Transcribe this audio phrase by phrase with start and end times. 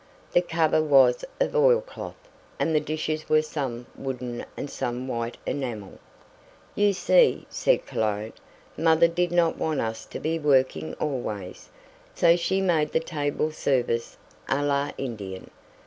[0.31, 2.15] The cover was of oilcloth,
[2.57, 5.99] and the dishes were some wooden and some white enamel.
[6.73, 8.33] "You see," said Cologne,
[8.75, 11.69] "Mother did not want us to be working always,
[12.15, 14.17] so she made the table service
[14.49, 15.51] a la Indian.